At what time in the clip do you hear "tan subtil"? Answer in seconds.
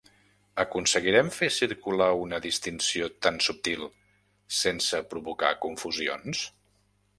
3.27-3.87